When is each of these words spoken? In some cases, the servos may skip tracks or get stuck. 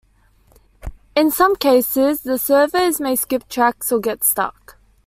In 1.15 1.29
some 1.29 1.55
cases, 1.55 2.21
the 2.23 2.39
servos 2.39 2.99
may 2.99 3.15
skip 3.15 3.47
tracks 3.47 3.91
or 3.91 3.99
get 3.99 4.23
stuck. 4.23 4.77